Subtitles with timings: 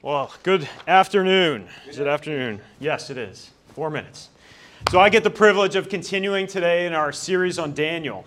[0.00, 1.66] Well, good afternoon.
[1.88, 2.60] Is it afternoon?
[2.78, 3.50] Yes, it is.
[3.74, 4.28] Four minutes.
[4.92, 8.24] So I get the privilege of continuing today in our series on Daniel.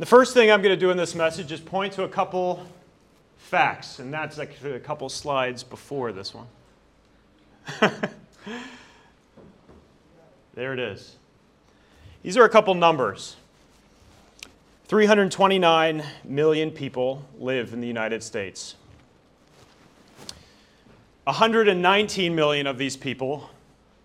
[0.00, 2.66] The first thing I'm going to do in this message is point to a couple
[3.38, 6.48] facts, and that's actually a couple slides before this one.
[10.54, 11.14] there it is.
[12.24, 13.36] These are a couple numbers.
[14.88, 18.74] 329 million people live in the United States.
[21.24, 23.48] 119 million of these people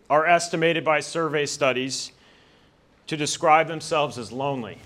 [0.10, 2.14] are estimated by survey studies
[3.08, 4.78] to describe themselves as lonely.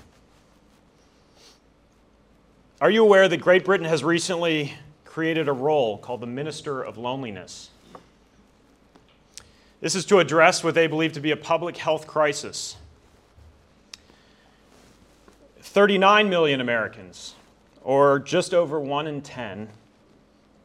[2.82, 4.74] Are you aware that Great Britain has recently
[5.06, 7.70] created a role called the Minister of Loneliness?
[9.80, 12.78] This is to address what they believe to be a public health crisis.
[15.60, 17.36] 39 million Americans,
[17.84, 19.70] or just over 1 in 10,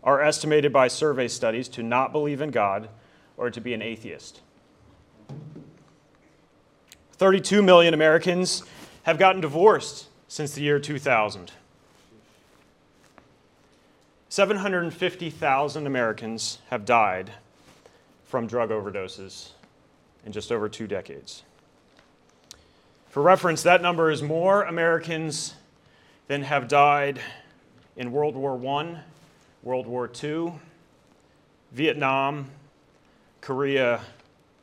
[0.09, 2.89] are estimated by survey studies to not believe in God
[3.37, 4.41] or to be an atheist.
[7.13, 8.63] 32 million Americans
[9.03, 11.53] have gotten divorced since the year 2000.
[14.31, 17.31] 750,000 Americans have died
[18.25, 19.51] from drug overdoses
[20.25, 21.43] in just over two decades.
[23.11, 25.55] For reference, that number is more Americans
[26.29, 27.21] than have died
[27.95, 29.03] in World War I
[29.63, 30.53] World War II,
[31.73, 32.51] Vietnam,
[33.41, 34.01] Korea,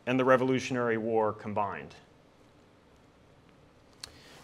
[0.06, 1.94] and the Revolutionary War combined.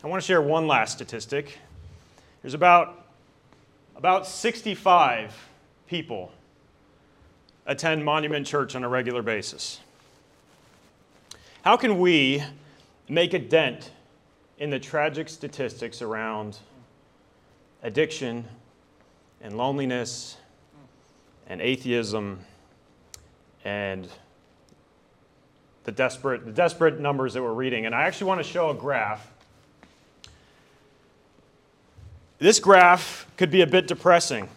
[0.03, 1.59] I want to share one last statistic.
[2.41, 3.05] There's about,
[3.95, 5.47] about 65
[5.87, 6.31] people
[7.65, 9.79] attend Monument Church on a regular basis.
[11.61, 12.43] How can we
[13.07, 13.91] make a dent
[14.57, 16.57] in the tragic statistics around
[17.83, 18.45] addiction
[19.41, 20.37] and loneliness
[21.51, 22.39] and atheism
[23.65, 24.07] and
[25.83, 27.85] the desperate, the desperate numbers that we're reading.
[27.85, 29.29] And I actually want to show a graph.
[32.39, 34.47] This graph could be a bit depressing.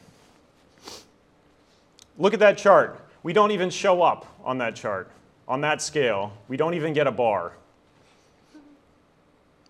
[2.16, 3.04] Look at that chart.
[3.24, 5.10] We don't even show up on that chart.
[5.48, 7.54] On that scale, we don't even get a bar.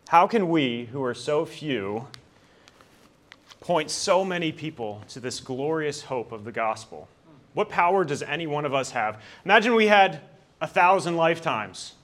[0.09, 2.07] How can we, who are so few,
[3.65, 7.09] point so many people to this glorious hope of the gospel?
[7.55, 9.23] What power does any one of us have?
[9.47, 10.21] Imagine we had
[10.61, 11.95] a thousand lifetimes.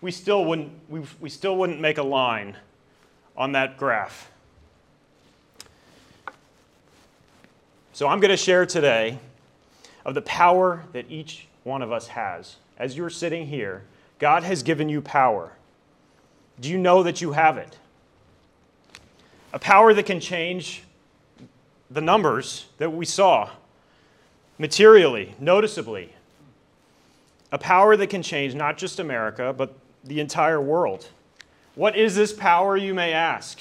[0.00, 2.56] We still wouldn't, we, we still wouldn't make a line
[3.36, 4.30] on that graph.
[7.92, 9.18] So I'm going to share today
[10.06, 12.56] of the power that each one of us has.
[12.78, 13.82] As you're sitting here,
[14.18, 15.52] God has given you power.
[16.58, 17.76] Do you know that you have it?
[19.52, 20.82] A power that can change
[21.90, 23.50] the numbers that we saw
[24.58, 26.12] materially, noticeably.
[27.50, 31.08] A power that can change not just America, but the entire world.
[31.74, 33.58] What is this power, you may ask?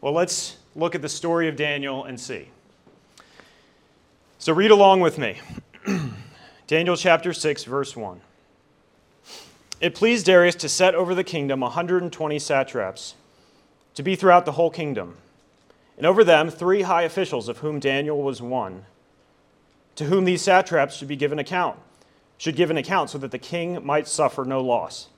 [0.00, 2.48] Well, let's look at the story of Daniel and see.
[4.38, 5.40] So read along with me.
[6.66, 8.20] Daniel chapter 6, verse 1.
[9.80, 13.14] It pleased Darius to set over the kingdom 120 satraps,
[13.94, 15.16] to be throughout the whole kingdom,
[15.96, 18.86] and over them three high officials, of whom Daniel was one
[19.96, 21.78] to whom these satraps should be given account,
[22.38, 25.08] should give an account so that the king might suffer no loss.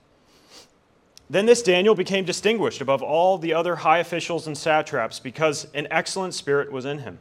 [1.29, 5.87] Then this Daniel became distinguished above all the other high officials and satraps because an
[5.89, 7.17] excellent spirit was in him.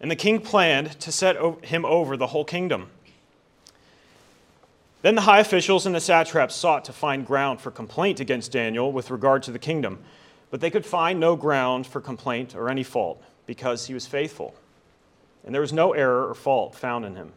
[0.00, 2.88] And the king planned to set him over the whole kingdom.
[5.02, 8.92] Then the high officials and the satraps sought to find ground for complaint against Daniel
[8.92, 9.98] with regard to the kingdom,
[10.54, 14.54] but they could find no ground for complaint or any fault because he was faithful
[15.44, 17.32] and there was no error or fault found in him.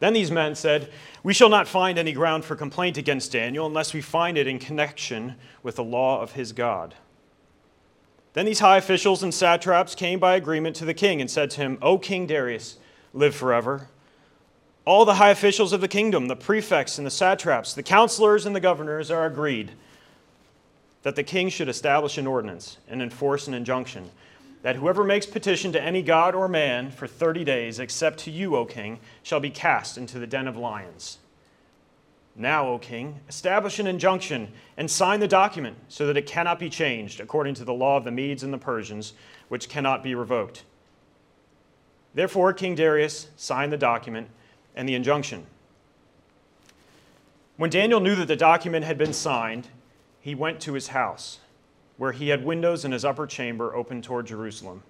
[0.00, 0.90] Then these men said,
[1.22, 4.58] We shall not find any ground for complaint against Daniel unless we find it in
[4.58, 6.94] connection with the law of his God.
[8.32, 11.60] Then these high officials and satraps came by agreement to the king and said to
[11.60, 12.78] him, O King Darius,
[13.12, 13.88] live forever.
[14.86, 18.56] All the high officials of the kingdom, the prefects and the satraps, the counselors and
[18.56, 19.72] the governors are agreed
[21.02, 24.10] that the king should establish an ordinance and enforce an injunction
[24.62, 28.56] that whoever makes petition to any god or man for 30 days, except to you,
[28.56, 31.18] O king, shall be cast into the den of lions.
[32.34, 36.70] Now, O king, establish an injunction and sign the document so that it cannot be
[36.70, 39.12] changed according to the law of the Medes and the Persians,
[39.48, 40.64] which cannot be revoked.
[42.14, 44.28] Therefore, King Darius signed the document
[44.74, 45.46] and the injunction.
[47.56, 49.68] When Daniel knew that the document had been signed,
[50.28, 51.38] he went to his house
[51.96, 54.82] where he had windows in his upper chamber open toward Jerusalem.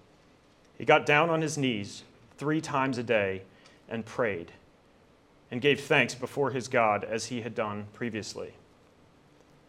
[0.77, 2.03] He got down on his knees
[2.37, 3.43] three times a day
[3.87, 4.51] and prayed
[5.49, 8.51] and gave thanks before his God as he had done previously.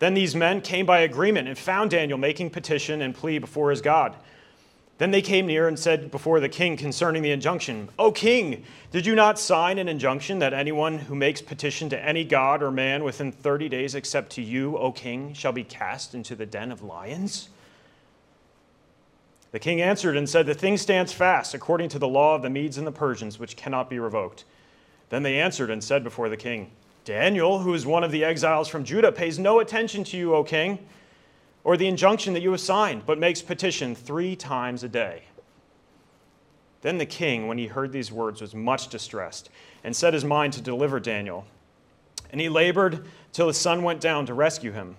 [0.00, 3.80] Then these men came by agreement and found Daniel making petition and plea before his
[3.80, 4.16] God.
[5.00, 9.06] Then they came near and said before the king concerning the injunction, O king, did
[9.06, 13.02] you not sign an injunction that anyone who makes petition to any god or man
[13.02, 16.82] within 30 days except to you, O king, shall be cast into the den of
[16.82, 17.48] lions?
[19.52, 22.50] The king answered and said, The thing stands fast according to the law of the
[22.50, 24.44] Medes and the Persians, which cannot be revoked.
[25.08, 26.72] Then they answered and said before the king,
[27.06, 30.44] Daniel, who is one of the exiles from Judah, pays no attention to you, O
[30.44, 30.78] king,
[31.64, 35.24] or the injunction that you have signed, but makes petition three times a day.
[36.82, 39.50] Then the king, when he heard these words, was much distressed
[39.84, 41.44] and set his mind to deliver Daniel.
[42.30, 44.96] And he labored till the sun went down to rescue him.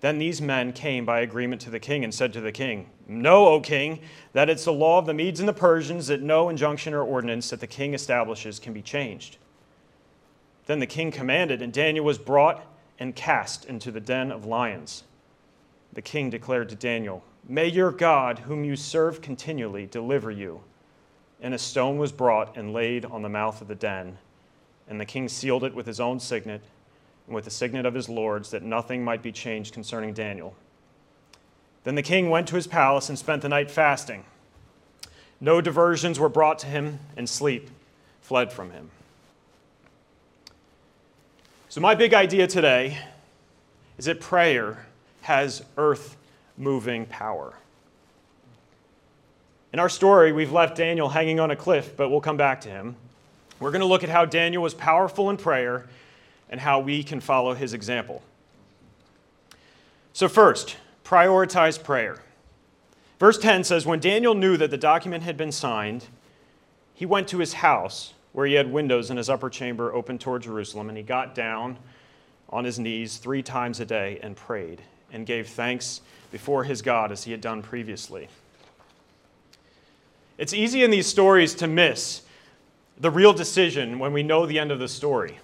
[0.00, 3.46] Then these men came by agreement to the king and said to the king, Know,
[3.48, 4.00] O king,
[4.32, 7.50] that it's the law of the Medes and the Persians that no injunction or ordinance
[7.50, 9.36] that the king establishes can be changed.
[10.66, 12.64] Then the king commanded, and Daniel was brought
[12.98, 15.04] and cast into the den of lions.
[15.92, 20.60] The king declared to Daniel, May your God, whom you serve continually, deliver you.
[21.40, 24.18] And a stone was brought and laid on the mouth of the den.
[24.88, 26.62] And the king sealed it with his own signet
[27.26, 30.54] and with the signet of his lords, that nothing might be changed concerning Daniel.
[31.84, 34.24] Then the king went to his palace and spent the night fasting.
[35.40, 37.70] No diversions were brought to him, and sleep
[38.20, 38.90] fled from him.
[41.68, 42.98] So, my big idea today
[43.96, 44.86] is that prayer
[45.30, 46.16] has earth
[46.56, 47.54] moving power.
[49.72, 52.68] In our story, we've left Daniel hanging on a cliff, but we'll come back to
[52.68, 52.96] him.
[53.60, 55.86] We're going to look at how Daniel was powerful in prayer
[56.48, 58.24] and how we can follow his example.
[60.14, 62.24] So, first, prioritize prayer.
[63.20, 66.06] Verse 10 says When Daniel knew that the document had been signed,
[66.92, 70.42] he went to his house where he had windows in his upper chamber open toward
[70.42, 71.78] Jerusalem, and he got down
[72.48, 77.12] on his knees three times a day and prayed and gave thanks before his God
[77.12, 78.28] as he had done previously.
[80.38, 82.22] It's easy in these stories to miss
[82.98, 85.38] the real decision when we know the end of the story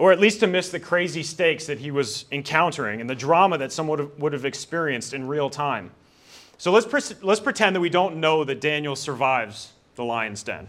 [0.00, 3.58] or at least to miss the crazy stakes that he was encountering and the drama
[3.58, 5.90] that someone would have experienced in real time.
[6.56, 10.68] So let's, pre- let's pretend that we don't know that Daniel survives the lion's den.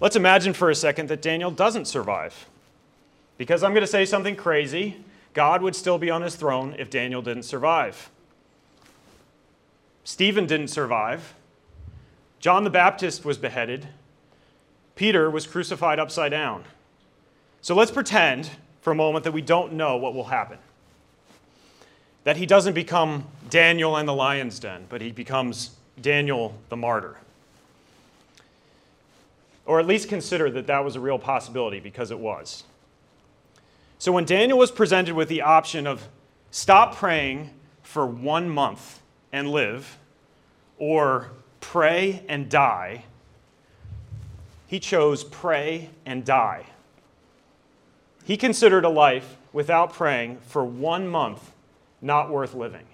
[0.00, 2.48] Let's imagine for a second that Daniel doesn't survive.
[3.38, 4.96] Because I'm going to say something crazy,
[5.34, 8.10] God would still be on his throne if Daniel didn't survive.
[10.04, 11.34] Stephen didn't survive.
[12.38, 13.88] John the Baptist was beheaded.
[14.96, 16.64] Peter was crucified upside down.
[17.62, 18.50] So let's pretend
[18.80, 20.58] for a moment that we don't know what will happen.
[22.24, 25.70] That he doesn't become Daniel and the lion's den, but he becomes
[26.00, 27.16] Daniel the martyr.
[29.66, 32.64] Or at least consider that that was a real possibility because it was.
[34.04, 36.06] So when Daniel was presented with the option of
[36.50, 37.48] stop praying
[37.82, 39.00] for one month
[39.32, 39.96] and live,
[40.76, 41.30] or
[41.60, 43.06] pray and die,
[44.66, 46.66] he chose pray and die.
[48.26, 51.52] He considered a life without praying for one month
[52.02, 52.84] not worth living.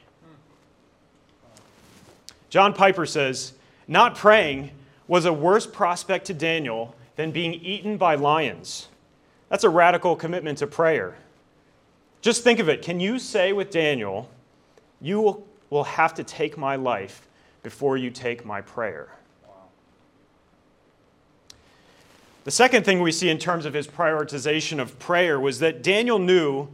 [2.50, 3.54] John Piper says,
[3.88, 4.70] Not praying
[5.08, 8.86] was a worse prospect to Daniel than being eaten by lions.
[9.50, 11.16] That's a radical commitment to prayer.
[12.22, 12.82] Just think of it.
[12.82, 14.30] Can you say with Daniel,
[15.02, 17.26] You will have to take my life
[17.62, 19.08] before you take my prayer?
[22.44, 26.19] The second thing we see in terms of his prioritization of prayer was that Daniel
[26.19, 26.69] knew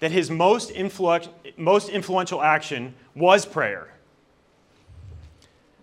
[0.00, 3.88] that his most, influ- most influential action was prayer.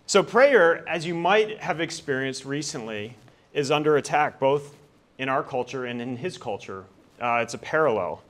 [0.06, 3.16] So, prayer, as you might have experienced recently,
[3.54, 4.74] is under attack both
[5.20, 6.84] in our culture and in his culture.
[7.20, 8.22] Uh, it's a parallel.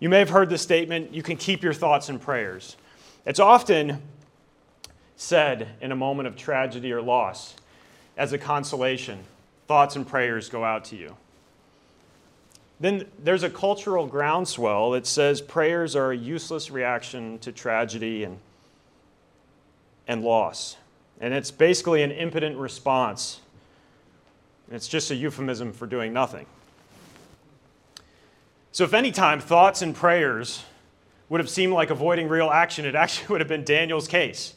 [0.00, 2.78] You may have heard the statement, you can keep your thoughts and prayers.
[3.26, 4.00] It's often
[5.14, 7.54] said in a moment of tragedy or loss
[8.16, 9.18] as a consolation
[9.66, 11.14] thoughts and prayers go out to you.
[12.80, 18.38] Then there's a cultural groundswell that says prayers are a useless reaction to tragedy and,
[20.06, 20.78] and loss.
[21.20, 23.40] And it's basically an impotent response.
[24.70, 26.46] It's just a euphemism for doing nothing.
[28.72, 30.62] So, if any time thoughts and prayers
[31.28, 34.54] would have seemed like avoiding real action, it actually would have been Daniel's case.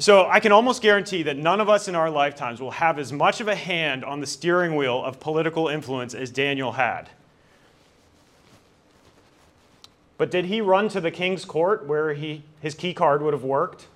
[0.00, 3.12] So I can almost guarantee that none of us in our lifetimes will have as
[3.12, 7.10] much of a hand on the steering wheel of political influence as Daniel had.
[10.16, 13.44] But did he run to the king's court where he, his key card would have
[13.44, 13.88] worked?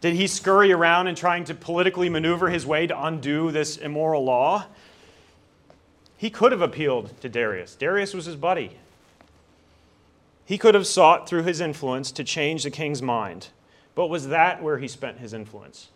[0.00, 4.24] Did he scurry around and trying to politically maneuver his way to undo this immoral
[4.24, 4.66] law?
[6.16, 7.74] He could have appealed to Darius.
[7.74, 8.72] Darius was his buddy.
[10.44, 13.48] He could have sought through his influence to change the king's mind.
[13.94, 15.88] But was that where he spent his influence?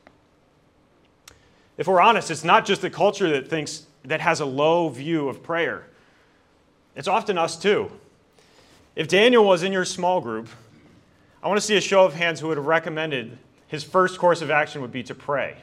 [1.78, 5.28] If we're honest, it's not just the culture that thinks that has a low view
[5.28, 5.86] of prayer.
[6.94, 7.90] It's often us too.
[8.94, 10.48] If Daniel was in your small group,
[11.42, 13.38] I want to see a show of hands who would have recommended
[13.72, 15.56] his first course of action would be to pray.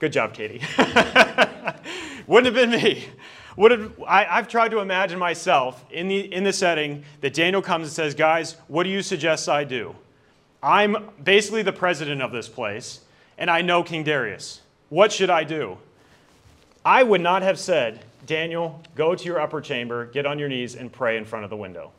[0.00, 0.60] Good job, Katie.
[2.26, 3.04] Wouldn't have been me.
[3.56, 7.62] Would have, I, have tried to imagine myself in the, in the setting that Daniel
[7.62, 9.94] comes and says, Guys, what do you suggest I do?
[10.60, 13.02] I'm basically the president of this place,
[13.38, 14.60] and I know King Darius.
[14.88, 15.78] What should I do?
[16.84, 20.74] I would not have said, Daniel, go to your upper chamber, get on your knees,
[20.74, 21.92] and pray in front of the window.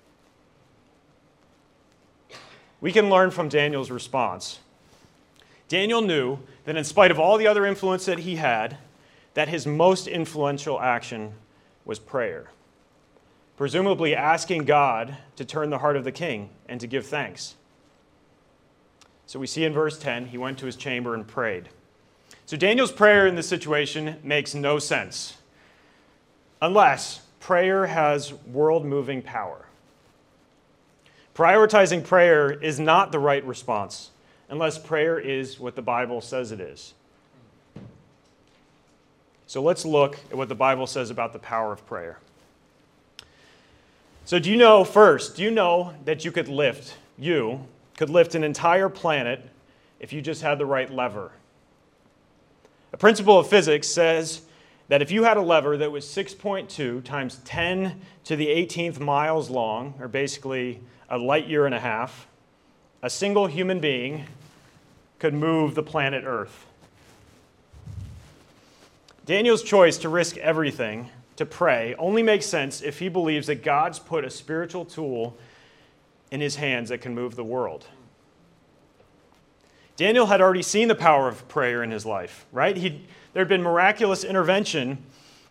[2.82, 4.60] We can learn from Daniel's response.
[5.68, 8.78] Daniel knew that in spite of all the other influence that he had,
[9.34, 11.34] that his most influential action
[11.86, 12.48] was prayer.
[13.58, 17.56] Presumably asking God to turn the heart of the king and to give thanks.
[19.28, 21.70] So we see in verse 10, he went to his chamber and prayed.
[22.46, 25.38] So Daniel's prayer in this situation makes no sense
[26.62, 29.69] unless prayer has world moving power.
[31.40, 34.12] Prioritizing prayer is not the right response
[34.50, 36.94] unless prayer is what the Bible says it is.
[39.48, 42.20] So let's look at what the Bible says about the power of prayer.
[44.26, 47.66] So, do you know, first, do you know that you could lift, you
[47.96, 49.40] could lift an entire planet
[50.02, 51.32] if you just had the right lever?
[52.92, 54.42] A principle of physics says
[54.90, 59.50] that if you had a lever that was 6.2 times 10 to the 18th miles
[59.50, 62.28] long, or basically a light year and a half,
[63.02, 64.26] a single human being
[65.18, 66.66] could move the planet Earth.
[69.26, 74.00] Daniel's choice to risk everything to pray only makes sense if he believes that God's
[74.00, 75.38] put a spiritual tool
[76.32, 77.86] in his hands that can move the world.
[79.96, 82.78] Daniel had already seen the power of prayer in his life, right?
[82.78, 84.98] He, there had been miraculous intervention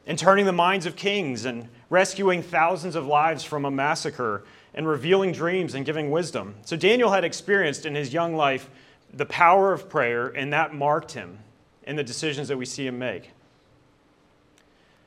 [0.08, 4.42] in turning the minds of kings and rescuing thousands of lives from a massacre
[4.74, 6.56] and revealing dreams and giving wisdom.
[6.64, 8.68] So Daniel had experienced in his young life
[9.14, 11.38] the power of prayer, and that marked him
[11.84, 13.30] in the decisions that we see him make.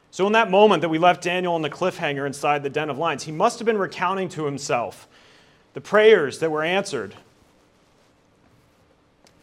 [0.09, 2.97] So, in that moment that we left Daniel on the cliffhanger inside the den of
[2.97, 5.07] lions, he must have been recounting to himself
[5.73, 7.15] the prayers that were answered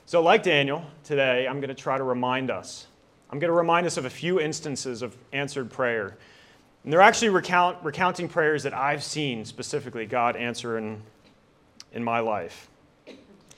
[0.09, 2.87] so, like Daniel, today I'm going to try to remind us.
[3.31, 6.17] I'm going to remind us of a few instances of answered prayer.
[6.85, 11.03] And they're actually recount, recounting prayers that I've seen specifically God answer in,
[11.93, 12.69] in my life.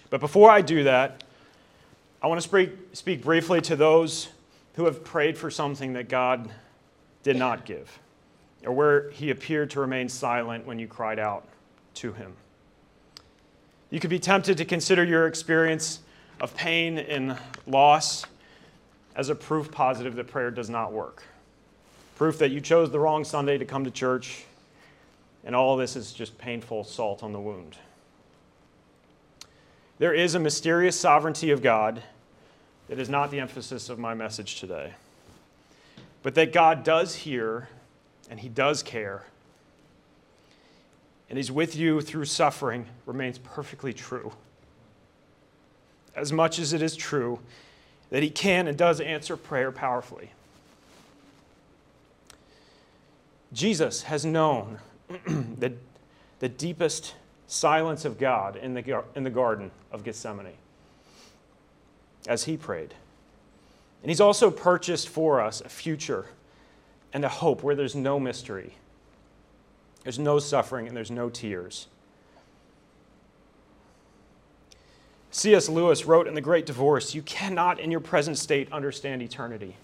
[0.08, 1.22] But before I do that,
[2.20, 4.28] I want to speak, speak briefly to those
[4.74, 6.50] who have prayed for something that God
[7.22, 7.98] did not give,
[8.64, 11.46] or where He appeared to remain silent when you cried out
[11.94, 12.32] to Him.
[13.90, 16.00] You could be tempted to consider your experience
[16.40, 17.36] of pain and
[17.66, 18.24] loss
[19.20, 21.22] as a proof positive that prayer does not work.
[22.16, 24.46] Proof that you chose the wrong Sunday to come to church,
[25.44, 27.76] and all this is just painful salt on the wound.
[29.98, 32.02] There is a mysterious sovereignty of God
[32.88, 34.94] that is not the emphasis of my message today,
[36.22, 37.68] but that God does hear
[38.30, 39.26] and He does care.
[41.28, 44.32] And He's with you through suffering remains perfectly true
[46.16, 47.38] as much as it is true
[48.11, 50.31] that He can and does answer prayer powerfully.
[53.52, 54.79] Jesus has known
[55.26, 55.73] the,
[56.38, 57.14] the deepest
[57.47, 60.52] silence of God in the, in the Garden of Gethsemane
[62.29, 62.95] as He prayed.
[64.02, 66.26] And He's also purchased for us a future
[67.12, 68.75] and a hope where there's no mystery,
[70.05, 71.88] there's no suffering, and there's no tears.
[75.32, 75.68] C.S.
[75.68, 79.76] Lewis wrote in The Great Divorce You cannot, in your present state, understand eternity.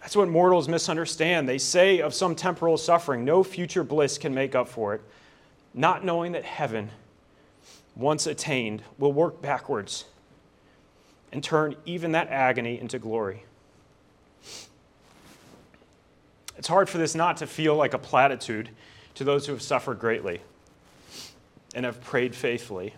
[0.00, 1.48] That's what mortals misunderstand.
[1.48, 5.02] They say of some temporal suffering, no future bliss can make up for it,
[5.74, 6.90] not knowing that heaven,
[7.96, 10.04] once attained, will work backwards
[11.32, 13.44] and turn even that agony into glory.
[16.56, 18.70] It's hard for this not to feel like a platitude
[19.14, 20.40] to those who have suffered greatly
[21.74, 22.94] and have prayed faithfully.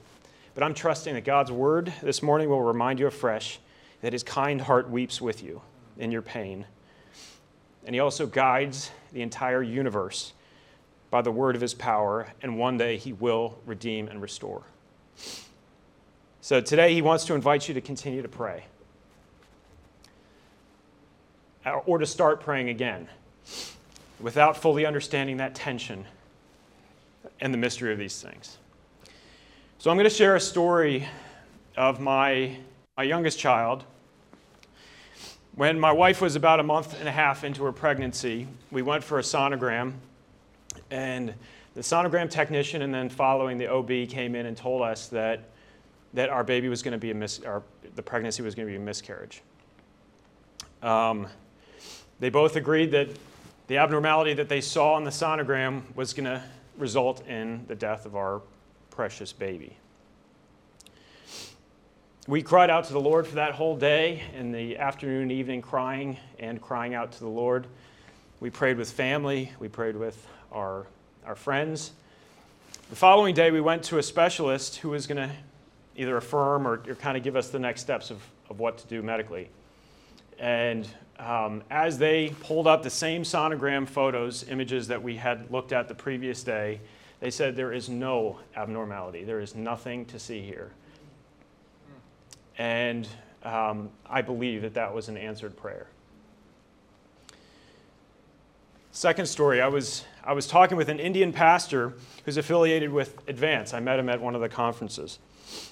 [0.55, 3.61] But I'm trusting that God's word this morning will remind you afresh
[4.03, 5.63] that his kind heart weeps with you
[5.99, 6.67] in your pain.
[7.85, 10.33] And he also guides the entire universe
[11.11, 14.63] by the word of his power, and one day he will redeem and restore.
[16.41, 18.65] So today he wants to invite you to continue to pray
[21.85, 23.09] or to start praying again
[24.21, 26.07] without fully understanding that tension
[27.41, 28.59] and the mystery of these things.
[29.81, 31.09] So I'm going to share a story
[31.75, 32.55] of my,
[32.99, 33.83] my youngest child.
[35.55, 39.03] When my wife was about a month and a half into her pregnancy, we went
[39.03, 39.95] for a sonogram,
[40.91, 41.33] and
[41.73, 45.49] the sonogram technician and then following the OB came in and told us that,
[46.13, 47.63] that our baby was going to be a mis- our,
[47.95, 49.41] the pregnancy was going to be a miscarriage.
[50.83, 51.27] Um,
[52.19, 53.09] they both agreed that
[53.69, 56.43] the abnormality that they saw on the sonogram was going to
[56.77, 58.43] result in the death of our
[58.91, 59.77] precious baby.
[62.27, 65.63] We cried out to the Lord for that whole day, in the afternoon and evening,
[65.63, 67.67] crying and crying out to the Lord.
[68.41, 70.87] We prayed with family, we prayed with our,
[71.25, 71.93] our friends.
[72.91, 75.35] The following day, we went to a specialist who was going to
[75.97, 78.87] either affirm or, or kind of give us the next steps of, of what to
[78.87, 79.49] do medically.
[80.39, 85.73] And um, as they pulled up the same sonogram photos, images that we had looked
[85.73, 86.81] at the previous day,
[87.21, 89.25] they said there is no abnormality.
[89.25, 90.73] There is nothing to see here.
[92.59, 93.07] And
[93.43, 95.87] um, I believe that that was an answered prayer.
[98.93, 103.73] Second story, I was, I was talking with an Indian pastor who's affiliated with Advance.
[103.73, 105.19] I met him at one of the conferences.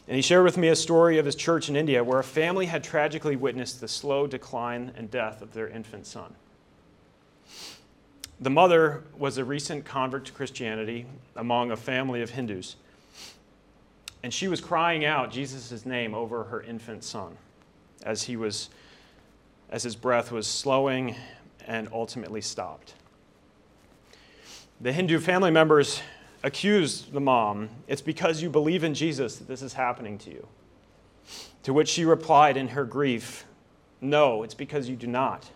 [0.07, 2.67] And he shared with me a story of his church in India where a family
[2.67, 6.35] had tragically witnessed the slow decline and death of their infant son.
[8.41, 12.77] The mother was a recent convert to Christianity among a family of Hindus.
[14.23, 17.37] And she was crying out Jesus' name over her infant son
[18.05, 18.71] as he was
[19.71, 21.15] as his breath was slowing
[21.67, 22.95] and ultimately stopped.
[24.81, 26.01] The Hindu family members
[26.43, 30.47] accused the mom, It's because you believe in Jesus that this is happening to you.
[31.65, 33.45] To which she replied in her grief,
[34.01, 35.51] No, it's because you do not.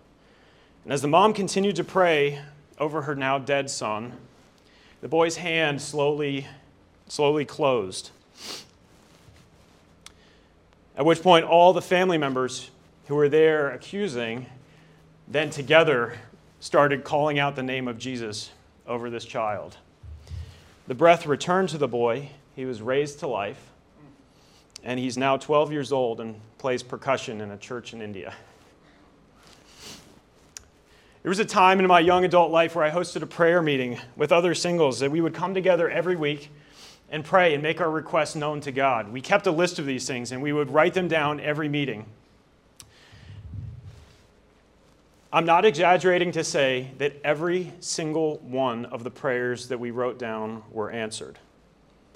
[0.85, 2.41] And as the mom continued to pray
[2.83, 4.13] over her now dead son,
[5.03, 6.49] the boy's hand slowly,
[7.07, 8.11] slowly closed.
[10.97, 12.73] At which point, all the family members
[13.07, 14.47] who were there accusing
[15.29, 16.19] then together
[16.59, 18.51] started calling out the name of Jesus
[18.85, 19.77] over this child.
[20.89, 22.31] The breath returned to the boy.
[22.57, 23.71] He was raised to life.
[24.83, 28.35] And he's now 12 years old and plays percussion in a church in India.
[31.23, 34.01] There was a time in my young adult life where I hosted a prayer meeting
[34.17, 36.51] with other singles that we would come together every week
[37.11, 39.13] and pray and make our requests known to God.
[39.13, 42.07] We kept a list of these things and we would write them down every meeting.
[45.33, 50.19] I'm not exaggerating to say that every single one of the prayers that we wrote
[50.19, 51.39] down were answered.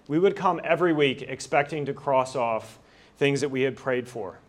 [0.09, 2.79] We would come every week expecting to cross off
[3.19, 4.41] things that we had prayed for.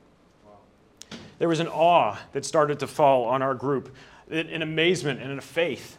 [1.38, 3.96] There was an awe that started to fall on our group,
[4.30, 5.98] an amazement and in a faith.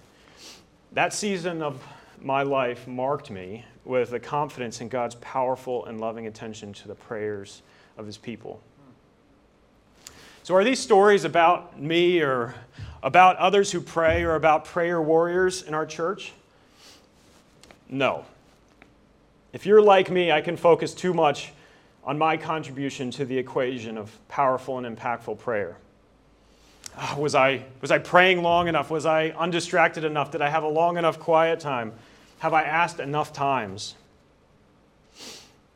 [0.92, 1.82] That season of
[2.20, 6.94] my life marked me with a confidence in God's powerful and loving attention to the
[6.94, 7.62] prayers
[7.96, 8.60] of his people.
[10.42, 12.54] So, are these stories about me or
[13.02, 16.32] about others who pray or about prayer warriors in our church?
[17.88, 18.24] No.
[19.52, 21.52] If you're like me, I can focus too much
[22.04, 25.76] on my contribution to the equation of powerful and impactful prayer.
[26.96, 28.90] Oh, was, I, was I praying long enough?
[28.90, 30.30] Was I undistracted enough?
[30.30, 31.92] Did I have a long enough quiet time?
[32.38, 33.94] Have I asked enough times?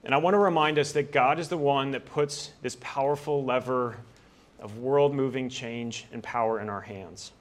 [0.04, 3.44] And I want to remind us that God is the one that puts this powerful
[3.44, 3.96] lever
[4.58, 7.32] of world moving change and power in our hands.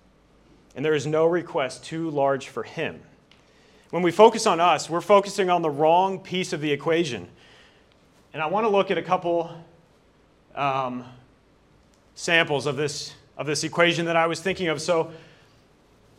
[0.75, 3.01] And there is no request too large for Him.
[3.89, 7.27] When we focus on us, we're focusing on the wrong piece of the equation.
[8.34, 9.51] And I want to look at a couple
[10.55, 11.03] um,
[12.15, 14.80] samples of this, of this equation that I was thinking of.
[14.80, 15.10] So,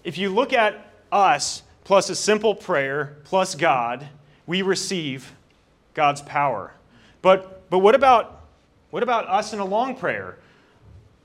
[0.02, 4.08] if you look at us plus a simple prayer plus God,
[4.44, 5.32] we receive
[5.94, 6.74] God's power.
[7.22, 8.42] But, but what, about,
[8.90, 10.36] what about us in a long prayer?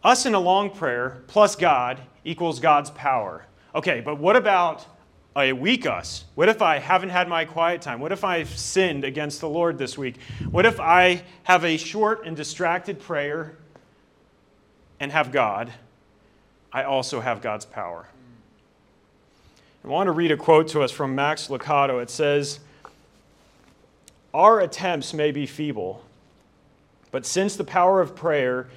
[0.04, 3.48] Us in a long prayer plus God equals God's power.
[3.74, 4.86] Okay, but what about
[5.36, 6.26] a weak us?
[6.36, 8.00] What if I haven't had my quiet time?
[8.00, 10.18] What if I've sinned against the Lord this week?
[10.52, 13.58] What if I have a short and distracted prayer
[15.00, 15.74] and have God?
[16.72, 18.08] I also have God's power.
[19.84, 22.02] I want to read a quote to us from Max Lucado.
[22.02, 22.60] It says,
[24.34, 26.04] Our attempts may be feeble,
[27.12, 28.68] but since the power of prayer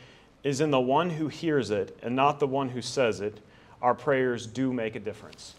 [0.44, 3.38] is in the one who hears it and not the one who says it,
[3.83, 5.55] our prayers do make a difference.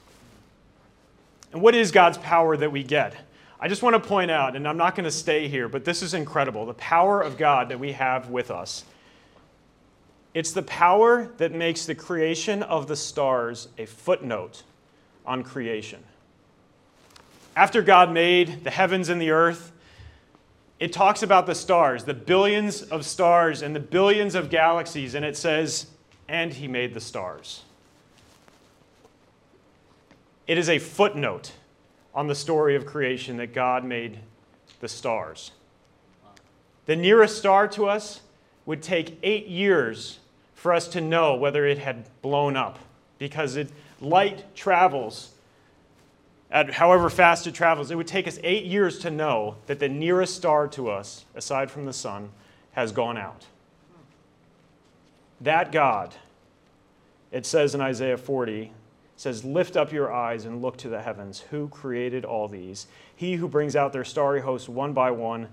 [1.52, 3.15] And what is God's power that we get?
[3.60, 6.02] I just want to point out, and I'm not going to stay here, but this
[6.02, 8.86] is incredible the power of God that we have with us.
[10.34, 14.63] It's the power that makes the creation of the stars a footnote
[15.26, 16.04] on creation.
[17.56, 19.72] After God made the heavens and the earth,
[20.80, 25.26] it talks about the stars, the billions of stars and the billions of galaxies, and
[25.26, 25.88] it says,
[26.28, 27.63] and he made the stars.
[30.48, 31.52] It is a footnote
[32.15, 34.20] on the story of creation that God made
[34.80, 35.52] the stars.
[36.86, 38.22] The nearest star to us
[38.71, 40.19] would take eight years
[40.53, 42.79] for us to know whether it had blown up
[43.19, 45.31] because it, light travels
[46.49, 47.91] at however fast it travels.
[47.91, 51.69] It would take us eight years to know that the nearest star to us, aside
[51.69, 52.29] from the sun,
[52.71, 53.45] has gone out.
[55.41, 56.15] That God,
[57.29, 58.71] it says in Isaiah 40,
[59.17, 61.41] says, Lift up your eyes and look to the heavens.
[61.51, 62.88] Who created all these?
[63.13, 65.49] He who brings out their starry hosts one by one,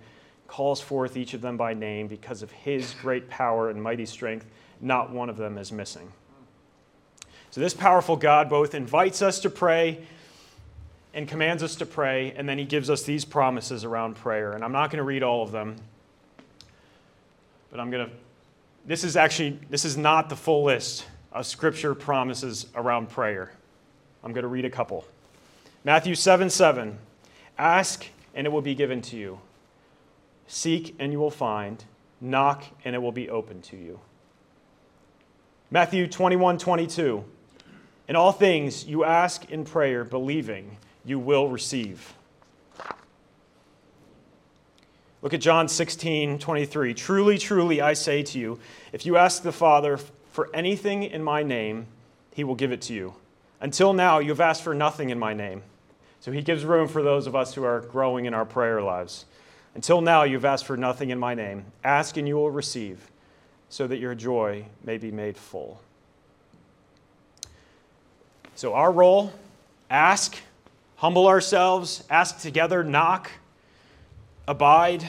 [0.48, 4.46] calls forth each of them by name because of his great power and mighty strength.
[4.80, 6.10] Not one of them is missing.
[7.50, 10.00] So, this powerful God both invites us to pray
[11.14, 14.52] and commands us to pray, and then he gives us these promises around prayer.
[14.52, 15.76] And I'm not going to read all of them,
[17.70, 18.12] but I'm going to.
[18.86, 23.52] This is actually this is not the full list of scripture promises around prayer.
[24.24, 25.04] I'm going to read a couple.
[25.84, 26.98] Matthew 7 7.
[27.58, 29.40] Ask, and it will be given to you.
[30.48, 31.84] Seek, and you will find.
[32.20, 34.00] Knock, and it will be open to you.
[35.70, 37.24] Matthew 21 22.
[38.08, 42.14] In all things you ask in prayer, believing, you will receive.
[45.20, 46.94] Look at John 16 23.
[46.94, 48.58] Truly, truly, I say to you,
[48.92, 49.98] if you ask the Father
[50.32, 51.86] for anything in my name,
[52.32, 53.14] he will give it to you.
[53.60, 55.62] Until now, you have asked for nothing in my name.
[56.20, 59.26] So he gives room for those of us who are growing in our prayer lives.
[59.74, 61.64] Until now, you've asked for nothing in my name.
[61.84, 63.10] Ask and you will receive,
[63.68, 65.80] so that your joy may be made full.
[68.54, 69.32] So, our role
[69.88, 70.36] ask,
[70.96, 73.30] humble ourselves, ask together, knock,
[74.48, 75.06] abide.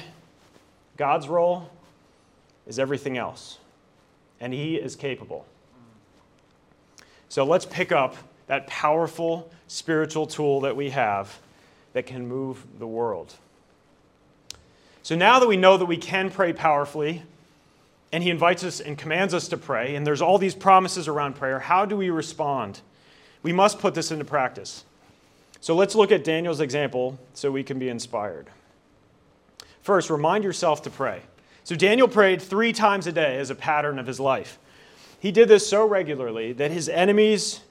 [0.97, 1.69] God's role
[2.67, 3.57] is everything else,
[4.39, 5.45] and He is capable.
[7.27, 8.15] So, let's pick up
[8.47, 11.39] that powerful spiritual tool that we have
[11.93, 13.33] that can move the world.
[15.03, 17.23] So now that we know that we can pray powerfully,
[18.11, 21.35] and he invites us and commands us to pray, and there's all these promises around
[21.35, 22.81] prayer, how do we respond?
[23.43, 24.83] We must put this into practice.
[25.61, 28.47] So let's look at Daniel's example so we can be inspired.
[29.81, 31.21] First, remind yourself to pray.
[31.63, 34.57] So Daniel prayed three times a day as a pattern of his life.
[35.19, 37.61] He did this so regularly that his enemies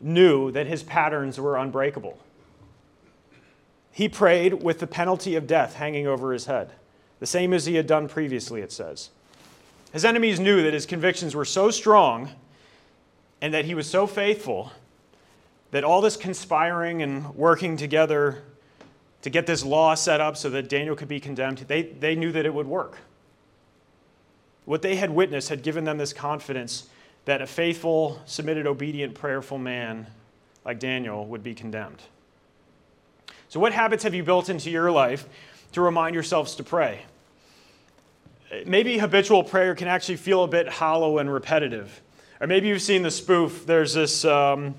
[0.00, 2.18] knew that his patterns were unbreakable.
[3.92, 6.70] He prayed with the penalty of death hanging over his head,
[7.18, 9.10] the same as he had done previously, it says.
[9.92, 12.30] His enemies knew that his convictions were so strong
[13.40, 14.72] and that he was so faithful
[15.70, 18.42] that all this conspiring and working together
[19.22, 22.32] to get this law set up so that Daniel could be condemned, they, they knew
[22.32, 22.98] that it would work.
[24.64, 26.88] What they had witnessed had given them this confidence
[27.24, 30.06] that a faithful, submitted, obedient, prayerful man
[30.64, 32.02] like Daniel would be condemned.
[33.50, 35.26] So, what habits have you built into your life
[35.72, 37.02] to remind yourselves to pray?
[38.64, 42.00] Maybe habitual prayer can actually feel a bit hollow and repetitive.
[42.40, 43.66] Or maybe you've seen the spoof.
[43.66, 44.76] There's this um,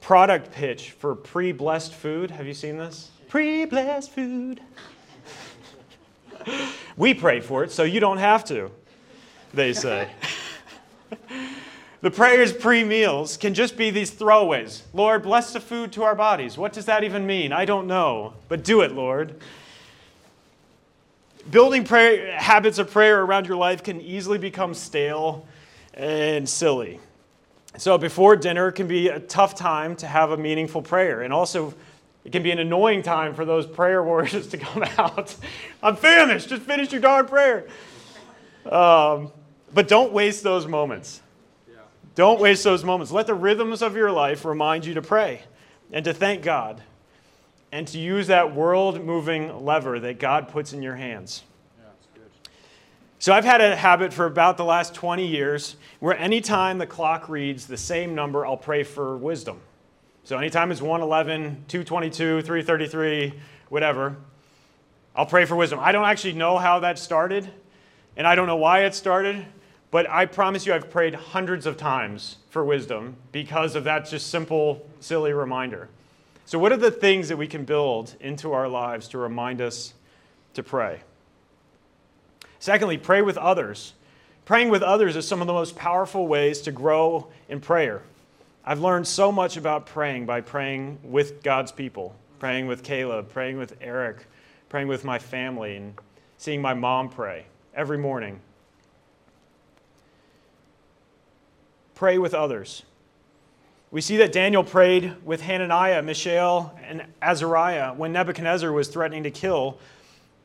[0.00, 2.32] product pitch for pre blessed food.
[2.32, 3.12] Have you seen this?
[3.28, 4.60] Pre blessed food.
[6.96, 8.72] we pray for it, so you don't have to,
[9.54, 10.08] they say.
[12.02, 14.82] the prayers pre meals can just be these throwaways.
[14.92, 16.58] Lord, bless the food to our bodies.
[16.58, 17.52] What does that even mean?
[17.52, 18.34] I don't know.
[18.48, 19.34] But do it, Lord.
[21.50, 25.46] Building prayer, habits of prayer around your life can easily become stale
[25.94, 27.00] and silly.
[27.78, 31.22] So, before dinner can be a tough time to have a meaningful prayer.
[31.22, 31.74] And also,
[32.24, 35.34] it can be an annoying time for those prayer warriors to come out.
[35.82, 36.48] I'm famished.
[36.48, 37.68] Just finish your darn prayer.
[38.64, 39.30] Um,
[39.72, 41.20] but don't waste those moments.
[42.16, 43.12] Don't waste those moments.
[43.12, 45.42] Let the rhythms of your life remind you to pray
[45.92, 46.82] and to thank God
[47.70, 51.44] and to use that world moving lever that God puts in your hands.
[53.18, 57.28] So I've had a habit for about the last 20 years where anytime the clock
[57.28, 59.60] reads the same number, I'll pray for wisdom.
[60.24, 63.34] So anytime it's 111, 222, 333,
[63.68, 64.16] whatever,
[65.14, 65.80] I'll pray for wisdom.
[65.82, 67.50] I don't actually know how that started,
[68.16, 69.46] and I don't know why it started,
[69.96, 74.26] but I promise you, I've prayed hundreds of times for wisdom because of that just
[74.26, 75.88] simple, silly reminder.
[76.44, 79.94] So, what are the things that we can build into our lives to remind us
[80.52, 81.00] to pray?
[82.58, 83.94] Secondly, pray with others.
[84.44, 88.02] Praying with others is some of the most powerful ways to grow in prayer.
[88.66, 93.56] I've learned so much about praying by praying with God's people, praying with Caleb, praying
[93.56, 94.26] with Eric,
[94.68, 95.94] praying with my family, and
[96.36, 98.42] seeing my mom pray every morning.
[101.96, 102.82] Pray with others.
[103.90, 109.30] We see that Daniel prayed with Hananiah, Mishael, and Azariah when Nebuchadnezzar was threatening to
[109.30, 109.78] kill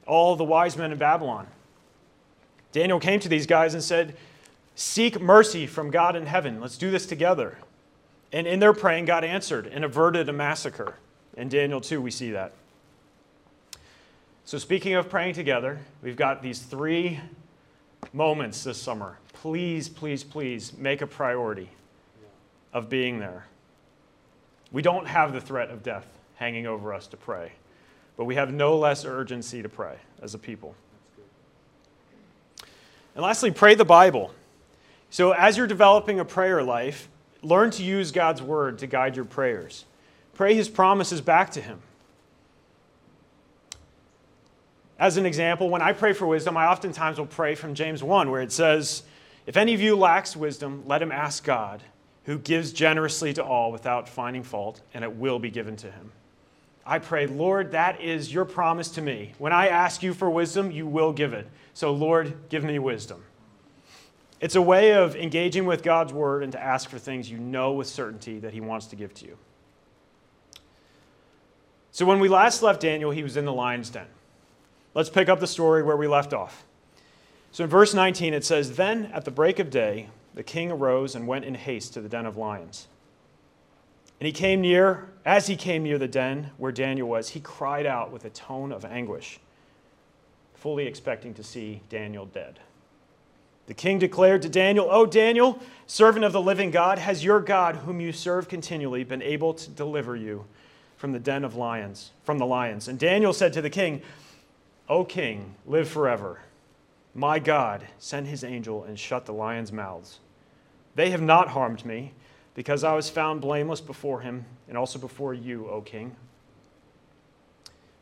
[0.08, 1.48] all the wise men in Babylon.
[2.72, 4.16] Daniel came to these guys and said,
[4.76, 6.62] Seek mercy from God in heaven.
[6.62, 7.58] Let's do this together.
[8.32, 10.96] And in their praying, God answered and averted a massacre.
[11.36, 12.54] In Daniel 2, we see that.
[14.46, 17.20] So, speaking of praying together, we've got these three
[18.14, 19.18] moments this summer.
[19.34, 21.70] Please, please, please make a priority
[22.74, 23.46] of being there.
[24.72, 27.54] We don't have the threat of death hanging over us to pray,
[28.18, 30.76] but we have no less urgency to pray as a people.
[33.16, 34.34] And lastly, pray the Bible.
[35.10, 37.10] So, as you're developing a prayer life,
[37.42, 39.86] learn to use God's word to guide your prayers.
[40.34, 41.82] Pray his promises back to him.
[45.02, 48.30] As an example, when I pray for wisdom, I oftentimes will pray from James 1,
[48.30, 49.02] where it says,
[49.48, 51.82] If any of you lacks wisdom, let him ask God,
[52.26, 56.12] who gives generously to all without finding fault, and it will be given to him.
[56.86, 59.34] I pray, Lord, that is your promise to me.
[59.40, 61.48] When I ask you for wisdom, you will give it.
[61.74, 63.24] So, Lord, give me wisdom.
[64.40, 67.74] It's a way of engaging with God's word and to ask for things you know
[67.74, 69.38] with certainty that he wants to give to you.
[71.90, 74.06] So, when we last left Daniel, he was in the lion's den.
[74.94, 76.66] Let's pick up the story where we left off.
[77.52, 81.16] So, in verse 19, it says Then at the break of day, the king arose
[81.16, 82.88] and went in haste to the den of lions.
[84.20, 87.86] And he came near, as he came near the den where Daniel was, he cried
[87.86, 89.40] out with a tone of anguish
[90.62, 92.60] fully expecting to see Daniel dead.
[93.66, 97.78] The king declared to Daniel, O Daniel, servant of the living God, has your God,
[97.78, 100.46] whom you serve continually, been able to deliver you
[100.98, 102.88] from the den of lions, from the lions?
[102.88, 104.04] And Daniel said to the king,
[104.92, 106.42] O king, live forever.
[107.16, 110.20] My God sent his angel and shut the lions' mouths.
[110.96, 112.12] They have not harmed me,
[112.56, 116.18] because I was found blameless before him and also before you, O king.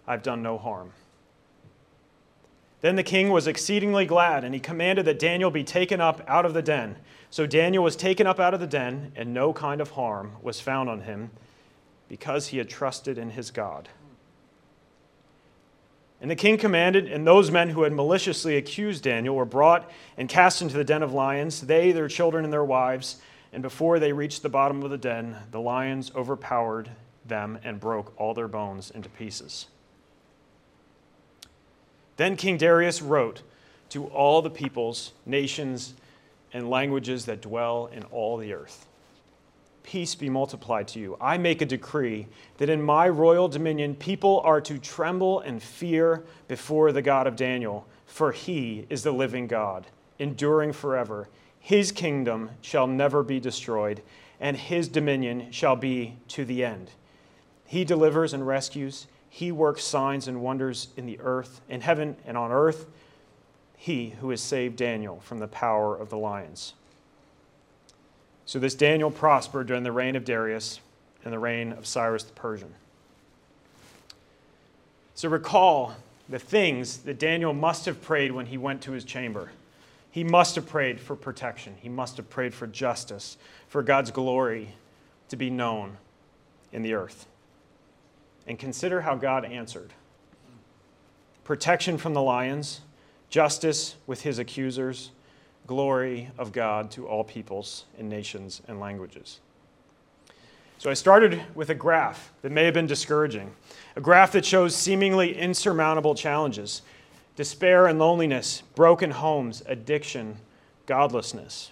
[0.07, 0.93] I've done no harm.
[2.81, 6.43] Then the king was exceedingly glad, and he commanded that Daniel be taken up out
[6.43, 6.95] of the den.
[7.29, 10.59] So Daniel was taken up out of the den, and no kind of harm was
[10.59, 11.29] found on him,
[12.07, 13.89] because he had trusted in his God.
[16.21, 20.27] And the king commanded, and those men who had maliciously accused Daniel were brought and
[20.27, 23.21] cast into the den of lions, they, their children, and their wives.
[23.53, 26.91] And before they reached the bottom of the den, the lions overpowered
[27.25, 29.67] them and broke all their bones into pieces.
[32.17, 33.43] Then King Darius wrote
[33.89, 35.93] to all the peoples, nations,
[36.51, 38.88] and languages that dwell in all the earth
[39.89, 41.17] Peace be multiplied to you.
[41.19, 46.25] I make a decree that in my royal dominion people are to tremble and fear
[46.47, 49.87] before the God of Daniel, for he is the living God,
[50.19, 51.27] enduring forever.
[51.59, 54.03] His kingdom shall never be destroyed,
[54.39, 56.91] and his dominion shall be to the end.
[57.65, 59.07] He delivers and rescues.
[59.27, 62.85] He works signs and wonders in the earth, in heaven and on earth.
[63.75, 66.75] He who has saved Daniel from the power of the lions.
[68.49, 70.79] So this Daniel prospered during the reign of Darius
[71.23, 72.73] and the reign of Cyrus the Persian.
[75.13, 75.93] So recall
[76.27, 79.51] the things that Daniel must have prayed when he went to his chamber.
[80.09, 81.75] He must have prayed for protection.
[81.79, 84.73] He must have prayed for justice, for God's glory
[85.27, 85.97] to be known
[86.71, 87.27] in the earth
[88.47, 89.93] and consider how God answered
[91.43, 92.81] protection from the lions,
[93.29, 95.11] justice with his accusers,
[95.69, 99.39] glory of God to all peoples and nations and languages.
[100.79, 103.51] So I started with a graph that may have been discouraging,
[103.95, 106.81] a graph that shows seemingly insurmountable challenges
[107.35, 110.37] despair and loneliness, broken homes, addiction,
[110.87, 111.69] godlessness.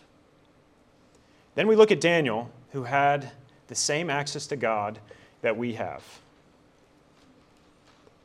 [1.56, 3.32] Then we look at Daniel, who had
[3.68, 5.00] the same access to God
[5.42, 6.04] that we have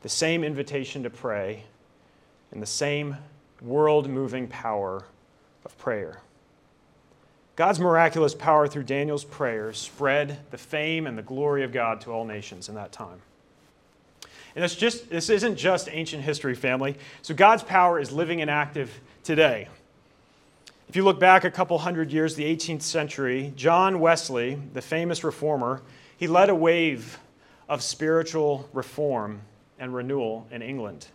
[0.03, 1.63] the same invitation to pray,
[2.51, 3.17] and the same
[3.63, 5.05] world moving power
[5.65, 6.21] of prayer.
[7.55, 12.11] God's miraculous power through Daniel's prayers spread the fame and the glory of God to
[12.11, 13.21] all nations in that time.
[14.55, 16.97] And it's just, this isn't just ancient history, family.
[17.23, 19.69] So God's power is living and active today.
[20.89, 25.25] If you look back a couple hundred years, the 18th century, John Wesley, the famous
[25.25, 25.81] reformer,
[26.19, 27.19] he led a wave
[27.69, 29.41] of spiritual reform
[29.79, 31.07] and renewal in England.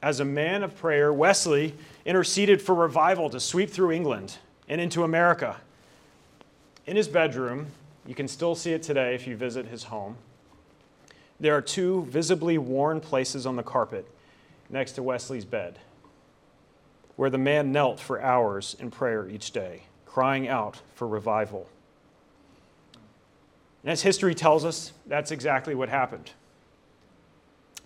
[0.00, 5.02] As a man of prayer, Wesley interceded for revival to sweep through England and into
[5.02, 5.56] America.
[6.86, 7.66] In his bedroom,
[8.06, 10.16] you can still see it today if you visit his home.
[11.40, 14.08] There are two visibly worn places on the carpet
[14.70, 15.78] next to Wesley's bed,
[17.16, 21.68] where the man knelt for hours in prayer each day, crying out for revival.
[23.82, 26.32] And as history tells us, that's exactly what happened.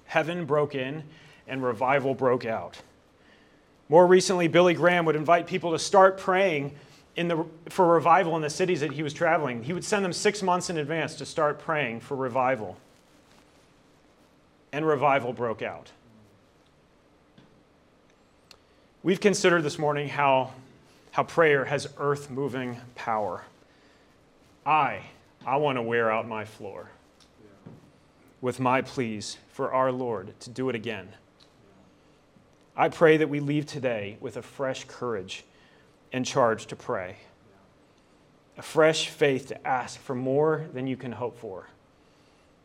[0.06, 1.04] Heaven broke in
[1.52, 2.80] and revival broke out.
[3.90, 6.74] More recently, Billy Graham would invite people to start praying
[7.14, 9.62] in the, for revival in the cities that he was traveling.
[9.62, 12.78] He would send them six months in advance to start praying for revival.
[14.72, 15.90] And revival broke out.
[19.02, 20.52] We've considered this morning how,
[21.10, 23.44] how prayer has earth moving power.
[24.64, 25.00] I,
[25.44, 26.88] I want to wear out my floor
[28.40, 31.08] with my pleas for our Lord to do it again.
[32.76, 35.44] I pray that we leave today with a fresh courage
[36.12, 37.16] and charge to pray,
[38.56, 41.68] a fresh faith to ask for more than you can hope for,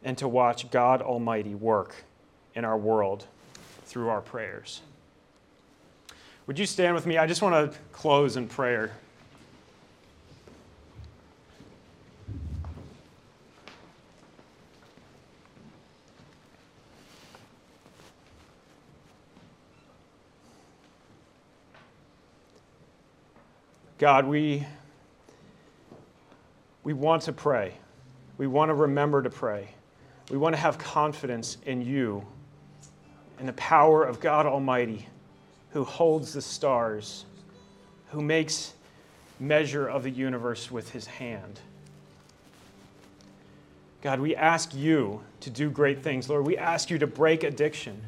[0.03, 1.95] and to watch God Almighty work
[2.55, 3.25] in our world
[3.85, 4.81] through our prayers.
[6.45, 7.17] Would you stand with me?
[7.17, 8.93] I just want to close in prayer.
[23.97, 24.65] God, we,
[26.83, 27.73] we want to pray.
[28.37, 29.69] We want to remember to pray.
[30.29, 32.23] We want to have confidence in you
[33.39, 35.07] and the power of God Almighty
[35.71, 37.25] who holds the stars,
[38.09, 38.73] who makes
[39.39, 41.59] measure of the universe with his hand.
[44.01, 46.29] God, we ask you to do great things.
[46.29, 47.99] Lord, we ask you to break addiction.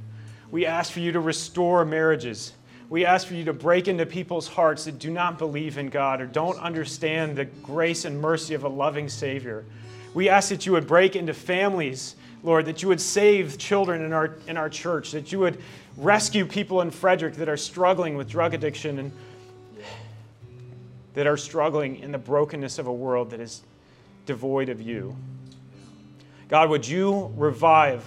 [0.52, 2.54] We ask for you to restore marriages
[2.89, 6.21] we ask for you to break into people's hearts that do not believe in God
[6.21, 9.63] or don't understand the grace and mercy of a loving Savior.
[10.15, 14.12] We ask that you would break into families, Lord, that you would save children in
[14.12, 15.62] our, in our church, that you would
[15.97, 19.12] rescue people in Frederick that are struggling with drug addiction and
[21.13, 23.62] that are struggling in the brokenness of a world that is
[24.25, 25.15] devoid of you.
[26.47, 28.04] God, would you revive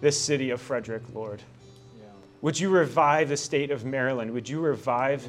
[0.00, 1.40] this city of Frederick, Lord?
[2.40, 4.30] Would you revive the state of Maryland?
[4.30, 5.26] Would you revive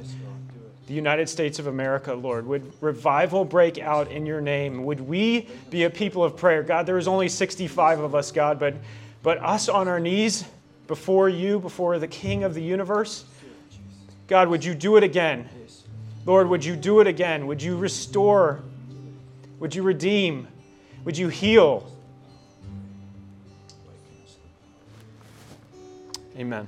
[0.87, 2.45] the United States of America, Lord?
[2.47, 4.85] Would revival break out in your name?
[4.85, 6.61] Would we be a people of prayer?
[6.61, 8.75] God, there is only 65 of us, God, but,
[9.23, 10.45] but us on our knees
[10.87, 13.25] before you, before the King of the universe,
[14.27, 15.49] God, would you do it again?
[16.25, 17.47] Lord, would you do it again?
[17.47, 18.61] Would you restore?
[19.59, 20.47] Would you redeem?
[21.03, 21.91] Would you heal?
[26.37, 26.67] Amen.